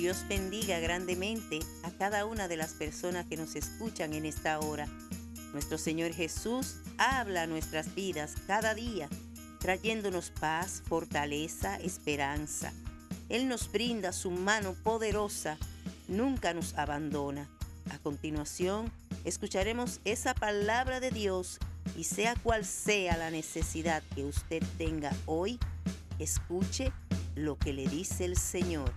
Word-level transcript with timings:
Dios 0.00 0.24
bendiga 0.26 0.80
grandemente 0.80 1.60
a 1.82 1.90
cada 1.90 2.24
una 2.24 2.48
de 2.48 2.56
las 2.56 2.72
personas 2.72 3.26
que 3.26 3.36
nos 3.36 3.54
escuchan 3.54 4.14
en 4.14 4.24
esta 4.24 4.58
hora. 4.58 4.88
Nuestro 5.52 5.76
Señor 5.76 6.14
Jesús 6.14 6.76
habla 6.96 7.42
a 7.42 7.46
nuestras 7.46 7.94
vidas 7.94 8.32
cada 8.46 8.72
día, 8.72 9.10
trayéndonos 9.58 10.30
paz, 10.30 10.82
fortaleza, 10.88 11.76
esperanza. 11.76 12.72
Él 13.28 13.46
nos 13.46 13.70
brinda 13.70 14.14
su 14.14 14.30
mano 14.30 14.72
poderosa, 14.72 15.58
nunca 16.08 16.54
nos 16.54 16.72
abandona. 16.78 17.50
A 17.90 17.98
continuación, 17.98 18.90
escucharemos 19.26 20.00
esa 20.06 20.32
palabra 20.32 21.00
de 21.00 21.10
Dios 21.10 21.58
y 21.94 22.04
sea 22.04 22.36
cual 22.36 22.64
sea 22.64 23.18
la 23.18 23.30
necesidad 23.30 24.02
que 24.14 24.24
usted 24.24 24.62
tenga 24.78 25.12
hoy, 25.26 25.60
escuche 26.18 26.90
lo 27.34 27.58
que 27.58 27.74
le 27.74 27.86
dice 27.86 28.24
el 28.24 28.38
Señor. 28.38 28.90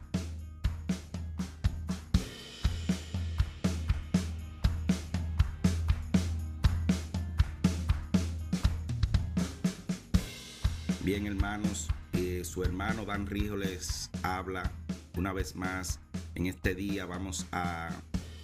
Bien 11.04 11.28
hermanos, 11.28 11.90
eh, 12.14 12.44
su 12.46 12.64
hermano 12.64 13.04
Dan 13.04 13.28
Rijo 13.28 13.58
les 13.58 14.10
habla 14.22 14.72
una 15.18 15.34
vez 15.34 15.54
más. 15.54 16.00
En 16.34 16.46
este 16.46 16.76
día 16.76 17.06
vamos 17.06 17.46
a 17.52 17.90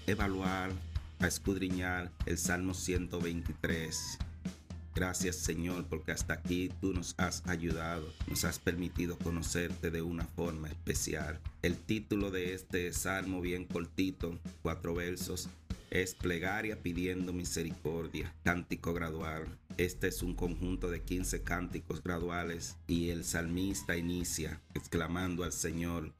evaluar, 0.07 0.71
a 1.19 1.27
escudriñar 1.27 2.11
el 2.25 2.37
Salmo 2.37 2.73
123. 2.73 4.17
Gracias 4.93 5.37
Señor 5.37 5.85
porque 5.87 6.11
hasta 6.11 6.33
aquí 6.33 6.69
tú 6.81 6.93
nos 6.93 7.15
has 7.17 7.47
ayudado, 7.47 8.05
nos 8.27 8.43
has 8.43 8.59
permitido 8.59 9.17
conocerte 9.17 9.89
de 9.89 10.01
una 10.01 10.25
forma 10.25 10.67
especial. 10.67 11.39
El 11.61 11.77
título 11.77 12.29
de 12.29 12.55
este 12.55 12.91
salmo 12.91 13.39
bien 13.39 13.63
cortito, 13.63 14.37
cuatro 14.61 14.93
versos, 14.93 15.47
es 15.91 16.13
plegaria 16.13 16.75
pidiendo 16.81 17.31
misericordia, 17.31 18.35
cántico 18.43 18.93
gradual. 18.93 19.47
Este 19.79 20.09
es 20.09 20.23
un 20.23 20.35
conjunto 20.35 20.91
de 20.91 21.03
15 21.03 21.41
cánticos 21.43 22.03
graduales 22.03 22.75
y 22.85 23.11
el 23.11 23.23
salmista 23.23 23.95
inicia 23.95 24.59
exclamando 24.73 25.45
al 25.45 25.53
Señor, 25.53 26.11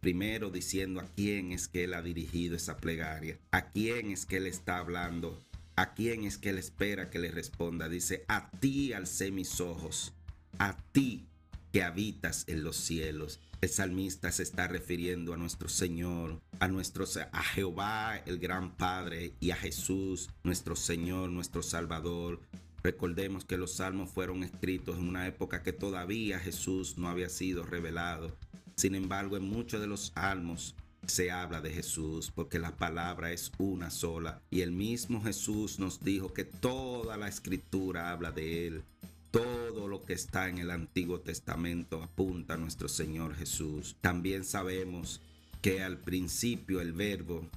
primero 0.00 0.48
diciendo 0.48 0.98
a 0.98 1.04
quién 1.04 1.52
es 1.52 1.68
que 1.68 1.84
él 1.84 1.92
ha 1.92 2.00
dirigido 2.00 2.56
esa 2.56 2.78
plegaria, 2.78 3.36
a 3.50 3.68
quién 3.68 4.12
es 4.12 4.24
que 4.24 4.38
él 4.38 4.46
está 4.46 4.78
hablando, 4.78 5.38
¿A 5.76 5.92
quién 5.92 6.24
es 6.24 6.38
que 6.38 6.50
él 6.50 6.58
espera 6.58 7.10
que 7.10 7.18
le 7.18 7.30
responda? 7.30 7.88
Dice, 7.88 8.24
a 8.28 8.50
ti 8.50 8.92
alcé 8.94 9.30
mis 9.30 9.60
ojos, 9.60 10.12
a 10.58 10.76
ti 10.92 11.26
que 11.72 11.82
habitas 11.82 12.44
en 12.46 12.62
los 12.62 12.76
cielos. 12.76 13.40
El 13.60 13.68
salmista 13.70 14.32
se 14.32 14.42
está 14.42 14.68
refiriendo 14.68 15.32
a 15.32 15.38
nuestro 15.38 15.68
Señor, 15.68 16.40
a 16.60 16.68
nuestro 16.68 17.06
a 17.32 17.42
Jehová, 17.42 18.22
el 18.26 18.38
gran 18.38 18.74
Padre, 18.76 19.32
y 19.40 19.50
a 19.50 19.56
Jesús, 19.56 20.28
nuestro 20.44 20.76
Señor, 20.76 21.30
nuestro 21.30 21.62
Salvador. 21.62 22.40
Recordemos 22.82 23.44
que 23.44 23.56
los 23.56 23.76
salmos 23.76 24.10
fueron 24.10 24.42
escritos 24.42 24.98
en 24.98 25.08
una 25.08 25.26
época 25.26 25.62
que 25.62 25.72
todavía 25.72 26.40
Jesús 26.40 26.98
no 26.98 27.08
había 27.08 27.28
sido 27.28 27.64
revelado. 27.64 28.36
Sin 28.74 28.94
embargo, 28.94 29.36
en 29.36 29.44
muchos 29.44 29.80
de 29.80 29.86
los 29.86 30.12
salmos 30.14 30.74
se 31.06 31.30
habla 31.30 31.60
de 31.60 31.70
Jesús 31.70 32.30
porque 32.34 32.58
la 32.58 32.76
palabra 32.76 33.32
es 33.32 33.50
una 33.58 33.90
sola 33.90 34.40
y 34.50 34.60
el 34.60 34.70
mismo 34.70 35.22
Jesús 35.22 35.78
nos 35.78 36.00
dijo 36.02 36.32
que 36.32 36.44
toda 36.44 37.16
la 37.16 37.28
escritura 37.28 38.10
habla 38.10 38.32
de 38.32 38.66
Él. 38.66 38.82
Todo 39.30 39.88
lo 39.88 40.04
que 40.04 40.12
está 40.12 40.48
en 40.48 40.58
el 40.58 40.70
Antiguo 40.70 41.20
Testamento 41.20 42.02
apunta 42.02 42.54
a 42.54 42.58
nuestro 42.58 42.88
Señor 42.88 43.34
Jesús. 43.34 43.96
También 44.00 44.44
sabemos 44.44 45.20
que 45.62 45.82
al 45.82 45.98
principio 45.98 46.80
el 46.80 46.92
verbo 46.92 47.48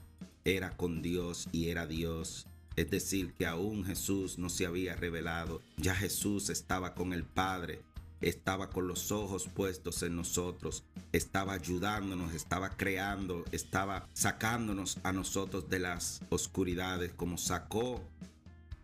era 0.46 0.78
con 0.78 1.02
Dios 1.02 1.50
y 1.52 1.70
era 1.70 1.86
Dios. 1.86 2.48
Es 2.76 2.90
decir, 2.90 3.34
que 3.34 3.46
aún 3.46 3.86
Jesús 3.86 4.38
no 4.38 4.50
se 4.50 4.66
había 4.66 4.96
revelado. 4.96 5.62
Ya 5.78 5.96
Jesús 5.96 6.50
estaba 6.50 6.94
con 6.94 7.14
el 7.14 7.24
Padre 7.24 7.82
estaba 8.22 8.70
con 8.70 8.88
los 8.88 9.12
ojos 9.12 9.48
puestos 9.54 10.02
en 10.04 10.16
nosotros, 10.16 10.84
estaba 11.12 11.54
ayudándonos, 11.54 12.34
estaba 12.34 12.70
creando, 12.70 13.46
estaba 13.52 14.08
sacándonos 14.14 14.98
a 15.04 15.12
nosotros 15.14 15.70
de 15.70 15.80
las 15.80 16.22
oscuridades, 16.30 17.12
como 17.14 17.38
sacó, 17.38 18.04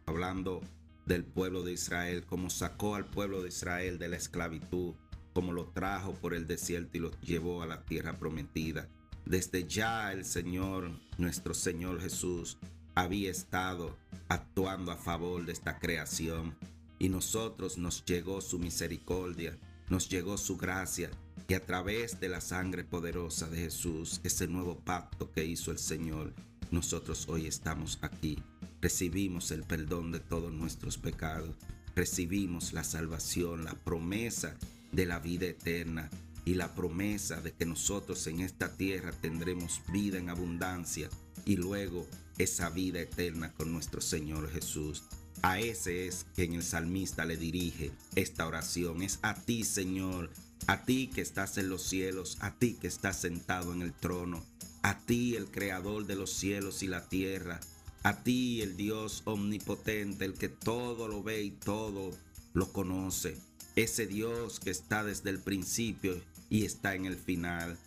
hablando 0.06 0.62
del 1.06 1.24
pueblo 1.24 1.64
de 1.64 1.74
Israel, 1.74 2.24
como 2.26 2.50
sacó 2.50 2.96
al 2.96 3.06
pueblo 3.06 3.42
de 3.42 3.50
Israel 3.50 3.98
de 3.98 4.10
la 4.10 4.18
esclavitud, 4.18 4.94
como 5.34 5.54
lo 5.54 5.66
trajo 5.66 6.14
por 6.14 6.34
el 6.34 6.46
desierto 6.46 6.98
y 6.98 7.02
lo 7.02 7.12
llevó 7.22 7.64
a 7.64 7.68
la 7.68 7.84
tierra 7.84 8.20
prometida. 8.20 8.88
Desde 9.26 9.68
ya 9.68 10.12
el 10.12 10.26
Señor, 10.26 10.92
nuestro 11.18 11.54
Señor 11.54 12.02
Jesús, 12.02 12.58
había 12.96 13.32
estado 13.32 13.98
actuando 14.28 14.92
a 14.92 14.98
favor 14.98 15.46
de 15.46 15.52
esta 15.52 15.80
creación 15.80 16.56
y 17.00 17.10
nosotros 17.10 17.78
nos 17.78 18.06
llegó 18.06 18.42
su 18.42 18.60
misericordia, 18.60 19.58
nos 19.90 20.10
llegó 20.10 20.38
su 20.38 20.58
gracia, 20.58 21.10
que 21.48 21.56
a 21.56 21.66
través 21.66 22.20
de 22.20 22.30
la 22.30 22.40
sangre 22.40 22.84
poderosa 22.84 23.50
de 23.50 23.58
Jesús, 23.58 24.22
ese 24.24 24.48
nuevo 24.48 24.78
pacto 24.80 25.32
que 25.32 25.44
hizo 25.44 25.72
el 25.72 25.80
Señor, 25.80 26.34
nosotros 26.70 27.28
hoy 27.28 27.48
estamos 27.48 28.00
aquí. 28.02 28.42
Recibimos 28.82 29.52
el 29.52 29.64
perdón 29.64 30.12
de 30.12 30.20
todos 30.20 30.54
nuestros 30.54 30.98
pecados, 30.98 31.56
recibimos 31.96 32.72
la 32.72 32.84
salvación, 32.84 33.66
la 33.66 33.74
promesa 33.74 34.56
de 34.92 35.06
la 35.06 35.20
vida 35.20 35.48
eterna 35.48 36.10
y 36.46 36.54
la 36.54 36.74
promesa 36.74 37.42
de 37.42 37.52
que 37.52 37.66
nosotros 37.66 38.26
en 38.28 38.42
esta 38.42 38.76
tierra 38.76 39.12
tendremos 39.12 39.82
vida 39.92 40.18
en 40.18 40.30
abundancia 40.30 41.10
y 41.46 41.58
luego 41.58 42.08
esa 42.38 42.70
vida 42.70 43.00
eterna 43.00 43.52
con 43.54 43.72
nuestro 43.72 44.02
Señor 44.02 44.50
Jesús. 44.52 45.04
A 45.42 45.60
ese 45.60 46.08
es 46.08 46.26
quien 46.36 46.54
el 46.54 46.64
salmista 46.64 47.26
le 47.26 47.38
dirige 47.38 47.92
esta 48.16 48.48
oración. 48.48 49.02
Es 49.02 49.20
a 49.22 49.34
ti, 49.34 49.64
Señor, 49.64 50.30
a 50.68 50.86
ti 50.86 51.10
que 51.14 51.22
estás 51.22 51.58
en 51.58 51.70
los 51.70 51.84
cielos, 51.84 52.38
a 52.42 52.54
ti 52.56 52.78
que 52.80 52.88
estás 52.88 53.20
sentado 53.20 53.74
en 53.74 53.82
el 53.82 53.94
trono, 53.94 54.46
a 54.84 55.00
ti 55.00 55.36
el 55.36 55.50
creador 55.50 56.06
de 56.06 56.16
los 56.16 56.32
cielos 56.32 56.84
y 56.84 56.88
la 56.88 57.08
tierra, 57.10 57.60
a 58.04 58.24
ti 58.24 58.62
el 58.62 58.78
Dios 58.78 59.22
omnipotente, 59.26 60.26
el 60.26 60.34
que 60.34 60.50
todo 60.50 61.08
lo 61.08 61.24
ve 61.24 61.42
y 61.44 61.52
todo 61.52 62.12
lo 62.54 62.72
conoce. 62.72 63.38
Ese 63.76 64.06
Dios 64.06 64.60
que 64.60 64.70
está 64.70 65.04
desde 65.04 65.30
el 65.30 65.40
principio 65.40 66.22
y 66.50 66.66
está 66.66 66.96
en 66.96 67.06
el 67.06 67.16
final. 67.16 67.78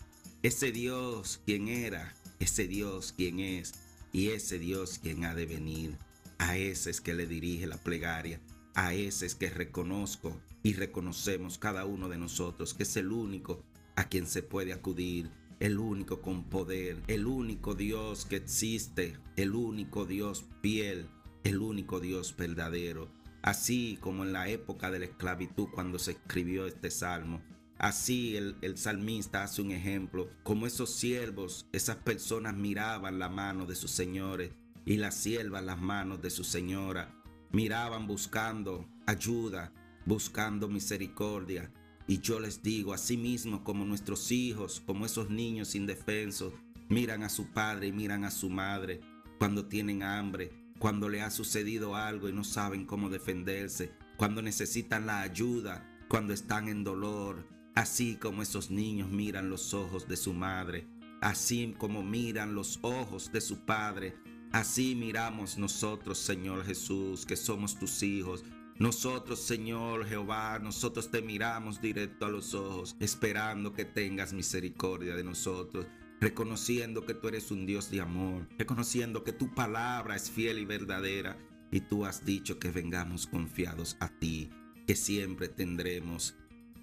Ese 0.42 0.72
Dios 0.72 1.40
quien 1.44 1.68
era, 1.68 2.14
ese 2.44 2.68
Dios 2.68 3.14
quien 3.16 3.40
es 3.40 3.72
y 4.12 4.28
ese 4.28 4.58
Dios 4.58 4.98
quien 4.98 5.24
ha 5.24 5.34
de 5.34 5.46
venir. 5.46 5.96
A 6.36 6.58
ese 6.58 6.90
es 6.90 7.00
que 7.00 7.14
le 7.14 7.26
dirige 7.26 7.66
la 7.66 7.78
plegaria. 7.78 8.38
A 8.74 8.92
ese 8.92 9.24
es 9.24 9.34
que 9.34 9.48
reconozco 9.48 10.38
y 10.62 10.74
reconocemos 10.74 11.56
cada 11.56 11.86
uno 11.86 12.10
de 12.10 12.18
nosotros 12.18 12.74
que 12.74 12.82
es 12.82 12.96
el 12.98 13.12
único 13.12 13.62
a 13.96 14.08
quien 14.08 14.26
se 14.26 14.42
puede 14.42 14.74
acudir, 14.74 15.30
el 15.58 15.78
único 15.78 16.20
con 16.20 16.44
poder, 16.44 17.00
el 17.06 17.26
único 17.26 17.74
Dios 17.74 18.26
que 18.26 18.36
existe, 18.36 19.16
el 19.36 19.54
único 19.54 20.04
Dios 20.04 20.44
fiel, 20.60 21.08
el 21.44 21.58
único 21.58 21.98
Dios 21.98 22.36
verdadero. 22.36 23.08
Así 23.40 23.98
como 24.02 24.22
en 24.22 24.34
la 24.34 24.48
época 24.50 24.90
de 24.90 24.98
la 24.98 25.06
esclavitud 25.06 25.68
cuando 25.72 25.98
se 25.98 26.10
escribió 26.10 26.66
este 26.66 26.90
salmo, 26.90 27.40
Así 27.84 28.34
el, 28.34 28.56
el, 28.62 28.78
salmista 28.78 29.42
hace 29.42 29.60
un 29.60 29.70
ejemplo, 29.70 30.30
como 30.42 30.66
esos 30.66 30.88
siervos, 30.88 31.68
esas 31.70 31.96
personas 31.96 32.56
miraban 32.56 33.18
la 33.18 33.28
mano 33.28 33.66
de 33.66 33.76
sus 33.76 33.90
señores 33.90 34.52
y 34.86 34.96
las 34.96 35.14
siervas 35.14 35.62
las 35.62 35.78
manos 35.78 36.22
de 36.22 36.30
su 36.30 36.44
señora. 36.44 37.14
Miraban 37.52 38.06
buscando 38.06 38.88
ayuda, 39.04 39.70
buscando 40.06 40.66
misericordia. 40.66 41.70
Y 42.06 42.20
yo 42.20 42.40
les 42.40 42.62
digo, 42.62 42.94
así 42.94 43.18
mismo 43.18 43.62
como 43.62 43.84
nuestros 43.84 44.32
hijos, 44.32 44.80
como 44.86 45.04
esos 45.04 45.28
niños 45.28 45.74
indefensos, 45.74 46.54
miran 46.88 47.22
a 47.22 47.28
su 47.28 47.48
padre 47.48 47.88
y 47.88 47.92
miran 47.92 48.24
a 48.24 48.30
su 48.30 48.48
madre 48.48 49.02
cuando 49.38 49.66
tienen 49.66 50.02
hambre, 50.02 50.72
cuando 50.78 51.10
le 51.10 51.20
ha 51.20 51.30
sucedido 51.30 51.96
algo 51.96 52.30
y 52.30 52.32
no 52.32 52.44
saben 52.44 52.86
cómo 52.86 53.10
defenderse, 53.10 53.92
cuando 54.16 54.40
necesitan 54.40 55.04
la 55.04 55.20
ayuda, 55.20 55.86
cuando 56.08 56.32
están 56.32 56.68
en 56.68 56.82
dolor, 56.82 57.52
así 57.74 58.16
como 58.16 58.42
esos 58.42 58.70
niños 58.70 59.10
miran 59.10 59.50
los 59.50 59.74
ojos 59.74 60.08
de 60.08 60.16
su 60.16 60.32
madre, 60.32 60.86
así 61.20 61.74
como 61.78 62.02
miran 62.02 62.54
los 62.54 62.78
ojos 62.82 63.32
de 63.32 63.40
su 63.40 63.58
padre 63.64 64.14
Así 64.54 64.94
miramos 64.94 65.58
nosotros, 65.58 66.16
Señor 66.16 66.64
Jesús, 66.64 67.26
que 67.26 67.34
somos 67.34 67.76
tus 67.76 68.04
hijos. 68.04 68.44
Nosotros, 68.78 69.40
Señor 69.40 70.06
Jehová, 70.06 70.60
nosotros 70.60 71.10
te 71.10 71.22
miramos 71.22 71.80
directo 71.80 72.24
a 72.24 72.28
los 72.28 72.54
ojos, 72.54 72.94
esperando 73.00 73.72
que 73.72 73.84
tengas 73.84 74.32
misericordia 74.32 75.16
de 75.16 75.24
nosotros, 75.24 75.86
reconociendo 76.20 77.04
que 77.04 77.14
tú 77.14 77.26
eres 77.26 77.50
un 77.50 77.66
Dios 77.66 77.90
de 77.90 78.00
amor, 78.00 78.46
reconociendo 78.56 79.24
que 79.24 79.32
tu 79.32 79.52
palabra 79.52 80.14
es 80.14 80.30
fiel 80.30 80.60
y 80.60 80.64
verdadera, 80.64 81.36
y 81.72 81.80
tú 81.80 82.04
has 82.04 82.24
dicho 82.24 82.60
que 82.60 82.70
vengamos 82.70 83.26
confiados 83.26 83.96
a 83.98 84.08
ti, 84.08 84.50
que 84.86 84.94
siempre 84.94 85.48
tendremos 85.48 86.36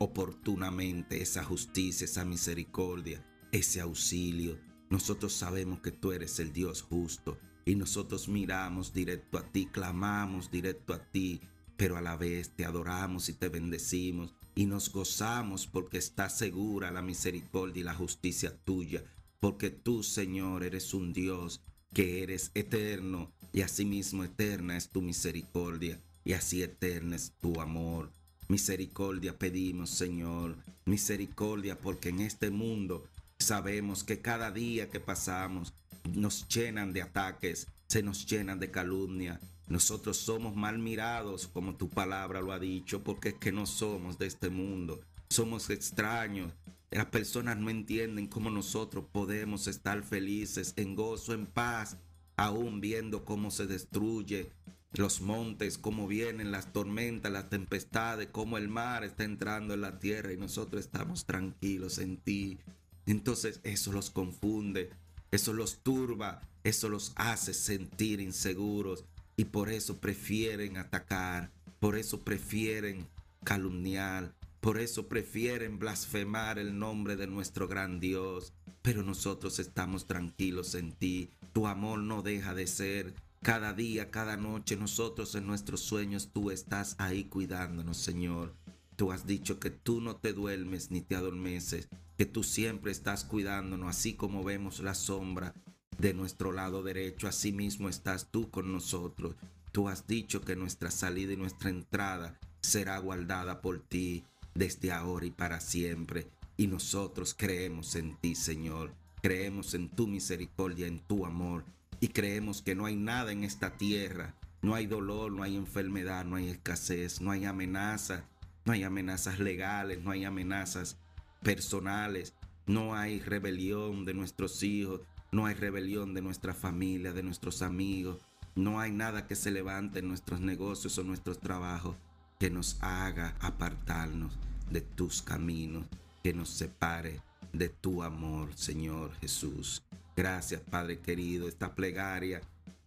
oportunamente 0.03 1.21
esa 1.21 1.43
justicia, 1.43 2.05
esa 2.05 2.25
misericordia, 2.25 3.25
ese 3.51 3.81
auxilio 3.81 4.57
nosotros 4.91 5.31
sabemos 5.31 5.79
que 5.79 5.91
tú 5.91 6.11
eres 6.11 6.37
el 6.39 6.51
Dios 6.51 6.81
justo 6.81 7.39
y 7.63 7.75
nosotros 7.75 8.27
miramos 8.27 8.91
directo 8.91 9.37
a 9.37 9.49
ti, 9.49 9.67
clamamos 9.67 10.51
directo 10.51 10.93
a 10.93 10.99
ti, 10.99 11.39
pero 11.77 11.95
a 11.95 12.01
la 12.01 12.17
vez 12.17 12.49
te 12.57 12.65
adoramos 12.65 13.29
y 13.29 13.33
te 13.33 13.47
bendecimos 13.47 14.35
y 14.53 14.65
nos 14.65 14.91
gozamos 14.91 15.65
porque 15.65 15.97
está 15.97 16.29
segura 16.29 16.91
la 16.91 17.01
misericordia 17.01 17.79
y 17.79 17.83
la 17.85 17.95
justicia 17.95 18.53
tuya, 18.65 19.01
porque 19.39 19.69
tú, 19.69 20.03
Señor, 20.03 20.65
eres 20.65 20.93
un 20.93 21.13
Dios 21.13 21.61
que 21.93 22.21
eres 22.21 22.51
eterno 22.53 23.31
y 23.53 23.61
asimismo 23.61 24.25
eterna 24.25 24.75
es 24.75 24.89
tu 24.89 25.01
misericordia 25.01 26.01
y 26.25 26.33
así 26.33 26.63
eterna 26.63 27.15
es 27.15 27.31
tu 27.39 27.61
amor. 27.61 28.11
Misericordia 28.51 29.39
pedimos, 29.39 29.91
Señor, 29.91 30.57
misericordia 30.85 31.79
porque 31.79 32.09
en 32.09 32.19
este 32.19 32.51
mundo 32.51 33.07
Sabemos 33.41 34.03
que 34.03 34.21
cada 34.21 34.51
día 34.51 34.91
que 34.91 34.99
pasamos 34.99 35.73
nos 36.13 36.47
llenan 36.47 36.93
de 36.93 37.01
ataques, 37.01 37.67
se 37.87 38.03
nos 38.03 38.27
llenan 38.27 38.59
de 38.59 38.69
calumnia. 38.69 39.39
Nosotros 39.67 40.17
somos 40.17 40.55
mal 40.55 40.77
mirados, 40.77 41.47
como 41.47 41.75
tu 41.75 41.89
palabra 41.89 42.39
lo 42.39 42.51
ha 42.53 42.59
dicho, 42.59 43.03
porque 43.03 43.29
es 43.29 43.35
que 43.35 43.51
no 43.51 43.65
somos 43.65 44.19
de 44.19 44.27
este 44.27 44.51
mundo. 44.51 45.01
Somos 45.29 45.71
extraños. 45.71 46.53
Las 46.91 47.07
personas 47.07 47.57
no 47.57 47.71
entienden 47.71 48.27
cómo 48.27 48.51
nosotros 48.51 49.05
podemos 49.11 49.67
estar 49.67 50.03
felices, 50.03 50.73
en 50.75 50.95
gozo, 50.95 51.33
en 51.33 51.47
paz, 51.47 51.97
aún 52.37 52.79
viendo 52.79 53.25
cómo 53.25 53.49
se 53.49 53.65
destruye 53.65 54.51
los 54.93 55.21
montes, 55.21 55.77
cómo 55.77 56.07
vienen 56.07 56.51
las 56.51 56.73
tormentas, 56.73 57.31
las 57.31 57.49
tempestades, 57.49 58.27
cómo 58.31 58.57
el 58.57 58.67
mar 58.67 59.03
está 59.03 59.23
entrando 59.23 59.73
en 59.73 59.81
la 59.81 59.99
tierra 59.99 60.33
y 60.33 60.37
nosotros 60.37 60.83
estamos 60.83 61.25
tranquilos 61.25 61.97
en 61.97 62.17
ti. 62.17 62.59
Entonces 63.05 63.61
eso 63.63 63.91
los 63.93 64.09
confunde, 64.09 64.89
eso 65.31 65.53
los 65.53 65.79
turba, 65.79 66.41
eso 66.63 66.89
los 66.89 67.13
hace 67.15 67.53
sentir 67.53 68.19
inseguros 68.19 69.05
y 69.37 69.45
por 69.45 69.69
eso 69.69 69.97
prefieren 69.97 70.77
atacar, 70.77 71.51
por 71.79 71.97
eso 71.97 72.19
prefieren 72.19 73.07
calumniar, 73.43 74.33
por 74.59 74.77
eso 74.77 75.07
prefieren 75.07 75.79
blasfemar 75.79 76.59
el 76.59 76.77
nombre 76.77 77.15
de 77.15 77.27
nuestro 77.27 77.67
gran 77.67 77.99
Dios. 77.99 78.53
Pero 78.81 79.03
nosotros 79.03 79.59
estamos 79.59 80.05
tranquilos 80.05 80.75
en 80.75 80.91
ti, 80.91 81.29
tu 81.53 81.67
amor 81.67 81.99
no 81.99 82.21
deja 82.21 82.53
de 82.53 82.67
ser. 82.67 83.13
Cada 83.43 83.73
día, 83.73 84.11
cada 84.11 84.37
noche, 84.37 84.75
nosotros 84.75 85.33
en 85.33 85.47
nuestros 85.47 85.81
sueños, 85.81 86.29
tú 86.31 86.51
estás 86.51 86.95
ahí 86.99 87.23
cuidándonos, 87.23 87.97
Señor. 87.97 88.53
Tú 88.95 89.11
has 89.11 89.25
dicho 89.25 89.59
que 89.59 89.71
tú 89.71 89.99
no 89.99 90.17
te 90.17 90.31
duermes 90.31 90.91
ni 90.91 91.01
te 91.01 91.15
adormeces, 91.15 91.89
que 92.19 92.27
tú 92.27 92.43
siempre 92.43 92.91
estás 92.91 93.23
cuidándonos, 93.23 93.89
así 93.89 94.13
como 94.13 94.43
vemos 94.43 94.79
la 94.79 94.93
sombra 94.93 95.55
de 95.97 96.13
nuestro 96.13 96.51
lado 96.51 96.83
derecho, 96.83 97.27
así 97.27 97.51
mismo 97.51 97.89
estás 97.89 98.29
tú 98.29 98.51
con 98.51 98.71
nosotros. 98.71 99.35
Tú 99.71 99.89
has 99.89 100.05
dicho 100.05 100.41
que 100.41 100.55
nuestra 100.55 100.91
salida 100.91 101.33
y 101.33 101.37
nuestra 101.37 101.71
entrada 101.71 102.39
será 102.61 102.99
guardada 102.99 103.59
por 103.61 103.79
ti 103.79 104.23
desde 104.53 104.91
ahora 104.91 105.25
y 105.25 105.31
para 105.31 105.61
siempre. 105.61 106.27
Y 106.57 106.67
nosotros 106.67 107.33
creemos 107.35 107.95
en 107.95 108.15
ti, 108.17 108.35
Señor. 108.35 108.93
Creemos 109.23 109.73
en 109.73 109.89
tu 109.89 110.05
misericordia, 110.05 110.85
en 110.85 110.99
tu 110.99 111.25
amor. 111.25 111.65
Y 112.01 112.09
creemos 112.09 112.61
que 112.61 112.75
no 112.75 112.85
hay 112.85 112.97
nada 112.97 113.31
en 113.31 113.45
esta 113.45 113.77
tierra. 113.77 114.35
No 114.61 114.75
hay 114.75 114.87
dolor, 114.87 115.31
no 115.31 115.43
hay 115.43 115.55
enfermedad, 115.55 116.25
no 116.25 116.35
hay 116.35 116.49
escasez, 116.49 117.21
no 117.21 117.31
hay 117.31 117.45
amenaza. 117.45 118.25
No 118.65 118.73
hay 118.73 118.83
amenazas 118.83 119.39
legales, 119.39 120.03
no 120.03 120.11
hay 120.11 120.23
amenazas 120.23 120.97
personales, 121.41 122.35
no 122.67 122.95
hay 122.95 123.19
rebelión 123.19 124.05
de 124.05 124.13
nuestros 124.13 124.61
hijos, 124.61 125.01
no 125.31 125.47
hay 125.47 125.55
rebelión 125.55 126.13
de 126.13 126.21
nuestra 126.21 126.53
familia, 126.53 127.11
de 127.11 127.23
nuestros 127.23 127.63
amigos, 127.63 128.19
no 128.55 128.79
hay 128.79 128.91
nada 128.91 129.25
que 129.25 129.35
se 129.35 129.49
levante 129.49 129.99
en 129.99 130.07
nuestros 130.07 130.41
negocios 130.41 130.97
o 130.97 131.03
nuestros 131.03 131.39
trabajos 131.39 131.95
que 132.39 132.51
nos 132.51 132.77
haga 132.81 133.35
apartarnos 133.39 134.37
de 134.69 134.81
tus 134.81 135.23
caminos, 135.23 135.85
que 136.23 136.33
nos 136.33 136.49
separe 136.49 137.21
de 137.53 137.69
tu 137.69 138.03
amor, 138.03 138.53
Señor 138.55 139.11
Jesús. 139.21 139.83
Gracias, 140.21 140.61
Padre 140.61 140.99
querido, 140.99 141.47
esta 141.47 141.73
plegaria 141.73 142.41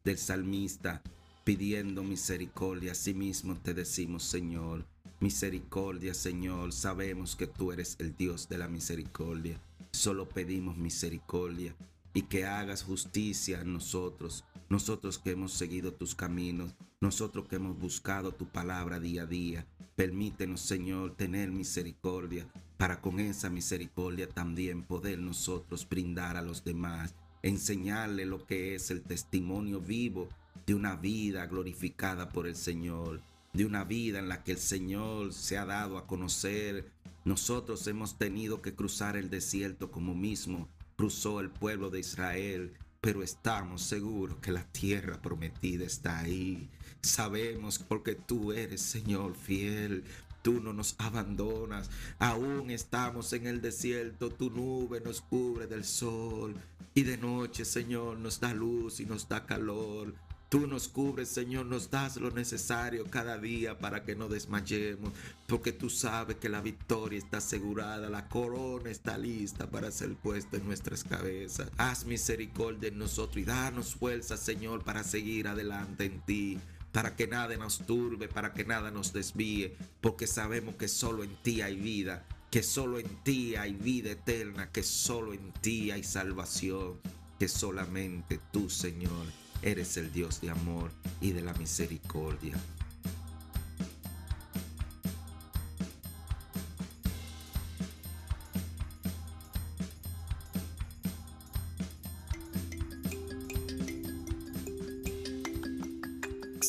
del 0.05 0.19
salmista 0.19 1.03
pidiendo 1.43 2.05
misericordia, 2.05 2.93
a 2.93 2.95
sí 2.95 3.13
mismo 3.13 3.57
te 3.57 3.75
decimos, 3.75 4.23
Señor, 4.23 4.87
Misericordia, 5.19 6.15
Señor, 6.15 6.73
sabemos 6.73 7.35
que 7.35 7.49
tú 7.49 7.73
eres 7.73 7.97
el 7.99 8.17
Dios 8.17 8.49
de 8.49 8.59
la 8.59 8.69
misericordia. 8.69 9.61
Solo 9.91 10.29
pedimos 10.29 10.77
misericordia 10.77 11.75
y 12.13 12.23
que 12.23 12.47
hagas 12.47 12.85
justicia 12.85 13.63
a 13.63 13.65
nosotros, 13.65 14.45
nosotros 14.69 15.19
que 15.19 15.33
hemos 15.33 15.55
seguido 15.55 15.93
tus 15.93 16.15
caminos, 16.15 16.77
nosotros 17.01 17.49
que 17.49 17.57
hemos 17.57 17.77
buscado 17.77 18.31
tu 18.31 18.47
palabra 18.47 19.01
día 19.01 19.23
a 19.23 19.27
día. 19.27 19.67
Permítenos, 19.97 20.61
Señor, 20.61 21.17
tener 21.17 21.51
misericordia 21.51 22.47
para 22.77 23.01
con 23.01 23.19
esa 23.19 23.51
misericordia 23.51 24.29
también 24.29 24.85
poder 24.85 25.19
nosotros 25.19 25.89
brindar 25.89 26.37
a 26.37 26.43
los 26.43 26.63
demás, 26.63 27.15
enseñarle 27.49 28.27
lo 28.27 28.47
que 28.47 28.75
es 28.75 28.91
el 28.91 29.03
testimonio 29.03 29.81
vivo 29.81 30.29
de 30.67 30.75
una 30.75 30.97
vida 30.97 31.47
glorificada 31.47 32.29
por 32.29 32.47
el 32.47 32.57
Señor 32.57 33.21
de 33.55 33.65
una 33.65 33.85
vida 33.85 34.19
en 34.19 34.29
la 34.29 34.43
que 34.43 34.53
el 34.53 34.59
Señor 34.59 35.33
se 35.33 35.57
ha 35.57 35.65
dado 35.65 35.97
a 35.97 36.07
conocer. 36.07 36.91
Nosotros 37.25 37.87
hemos 37.87 38.19
tenido 38.19 38.61
que 38.61 38.75
cruzar 38.75 39.17
el 39.17 39.31
desierto 39.31 39.91
como 39.91 40.15
mismo 40.15 40.69
cruzó 40.97 41.41
el 41.41 41.51
pueblo 41.51 41.91
de 41.91 42.01
Israel, 42.01 42.73
pero 43.01 43.23
estamos 43.23 43.83
seguros 43.83 44.39
que 44.39 44.53
la 44.53 44.65
tierra 44.65 45.21
prometida 45.21 45.85
está 45.85 46.19
ahí. 46.21 46.69
Sabemos 47.01 47.79
porque 47.79 48.15
tú 48.15 48.53
eres 48.53 48.81
Señor 48.81 49.37
fiel. 49.37 50.05
Tú 50.45 50.61
no 50.61 50.75
nos 50.75 50.95
abandonas. 50.99 51.89
Aún 52.19 52.69
estamos 52.69 53.33
en 53.33 53.47
el 53.47 53.63
desierto. 53.63 54.29
Tu 54.29 54.51
nube 54.51 55.01
nos 55.01 55.23
cubre 55.23 55.67
del 55.67 55.87
sol. 55.87 56.55
Y 56.93 57.03
de 57.05 57.17
noche, 57.17 57.65
Señor, 57.65 58.19
nos 58.19 58.41
da 58.41 58.53
luz 58.53 59.01
y 59.01 59.07
nos 59.07 59.27
da 59.27 59.47
calor. 59.47 60.13
Tú 60.51 60.67
nos 60.67 60.87
cubres, 60.87 61.31
Señor, 61.31 61.65
nos 61.65 61.91
das 61.91 62.19
lo 62.19 62.31
necesario 62.31 63.07
cada 63.07 63.39
día 63.39 63.79
para 63.79 64.05
que 64.05 64.15
no 64.15 64.29
desmayemos, 64.29 65.13
porque 65.47 65.73
tú 65.73 65.89
sabes 65.89 66.37
que 66.37 66.51
la 66.51 66.61
victoria 66.61 67.19
está 67.19 67.39
asegurada, 67.39 68.11
la 68.11 68.29
corona 68.29 68.91
está 68.91 69.17
lista 69.17 69.71
para 69.71 69.91
ser 69.91 70.15
puesta 70.15 70.59
en 70.59 70.67
nuestras 70.67 71.05
cabezas. 71.05 71.71
Haz 71.79 72.05
misericordia 72.05 72.91
en 72.91 72.99
nosotros 72.99 73.39
y 73.39 73.45
danos 73.45 73.95
fuerza, 73.95 74.37
Señor, 74.37 74.85
para 74.85 75.05
seguir 75.05 75.49
adelante 75.49 76.05
en 76.05 76.21
ti 76.21 76.61
para 76.95 77.17
que 77.17 77.27
nada 77.27 77.57
nos 77.57 77.79
turbe, 77.79 78.29
para 78.29 78.55
que 78.55 78.65
nada 78.65 78.91
nos 78.91 79.13
desvíe, 79.13 79.77
porque 80.01 80.27
sabemos 80.27 80.77
que 80.77 80.89
solo 80.89 81.25
en 81.25 81.35
ti 81.43 81.61
hay 81.61 81.75
vida, 81.75 82.25
que 82.51 82.63
solo 82.63 83.01
en 83.01 83.23
ti 83.25 83.57
hay 83.57 83.75
vida 83.75 84.13
eterna, 84.13 84.71
que 84.71 84.85
solo 84.85 85.35
en 85.35 85.53
ti 85.61 85.91
hay 85.91 86.05
salvación, 86.05 87.01
que 87.39 87.49
solamente 87.49 88.39
tú, 88.53 88.71
Señor, 88.71 89.27
Eres 89.65 89.97
el 89.97 90.13
Dios 90.13 90.43
de 90.43 90.51
amor 90.51 90.91
y 91.23 91.31
de 91.31 91.41
la 91.41 91.55
misericordia. 91.55 92.55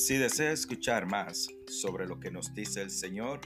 Si 0.06 0.18
desea 0.18 0.52
escuchar 0.52 1.08
más 1.08 1.48
sobre 1.66 2.06
lo 2.06 2.20
que 2.20 2.30
nos 2.30 2.54
dice 2.54 2.84
el 2.84 2.92
Señor, 2.92 3.42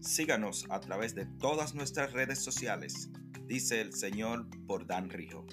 síganos 0.00 0.64
a 0.70 0.80
través 0.80 1.14
de 1.14 1.26
todas 1.26 1.74
nuestras 1.74 2.14
redes 2.14 2.38
sociales. 2.38 3.10
Dice 3.46 3.82
el 3.82 3.92
Señor 3.92 4.48
por 4.66 4.86
Dan 4.86 5.10
Rijo. 5.10 5.44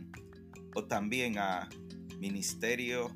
o 0.73 0.87
también 0.87 1.37
a 1.37 1.69
ministerio 2.17 3.15